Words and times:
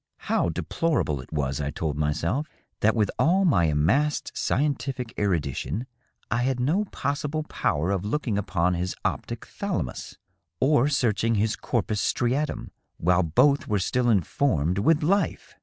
How 0.21 0.49
deplorable 0.49 1.21
it 1.21 1.31
was, 1.31 1.61
I 1.61 1.69
told 1.69 1.95
myself, 1.95 2.47
that 2.79 2.95
with 2.95 3.11
all 3.19 3.45
my 3.45 3.65
amassed 3.65 4.31
scientific 4.35 5.13
erudition 5.15 5.85
I 6.31 6.37
had 6.41 6.59
no 6.59 6.85
pos 6.85 7.21
sible 7.21 7.47
power 7.47 7.91
of 7.91 8.03
looking 8.03 8.35
upon 8.35 8.73
his 8.73 8.95
optiG 9.05 9.45
thalamus 9.45 10.17
or 10.59 10.87
searching 10.89 11.35
his 11.35 11.55
corpus 11.55 12.01
striaium 12.01 12.69
while 12.97 13.21
both 13.21 13.67
were 13.67 13.77
still 13.77 14.09
informed 14.09 14.79
with 14.79 15.03
life 15.03 15.53